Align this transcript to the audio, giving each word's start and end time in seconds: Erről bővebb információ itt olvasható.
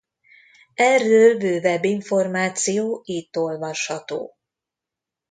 Erről 0.75 1.37
bővebb 1.37 1.83
információ 1.83 3.01
itt 3.05 3.37
olvasható. 3.37 4.35